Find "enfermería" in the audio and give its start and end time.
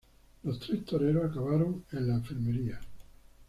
2.15-2.79